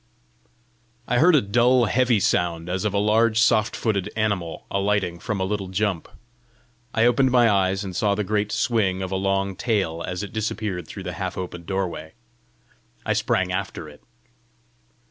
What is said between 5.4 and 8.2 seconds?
little jump. I opened my eyes, and saw